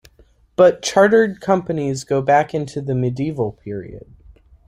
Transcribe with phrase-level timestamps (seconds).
[0.55, 4.11] But chartered companies go back into the medieval period.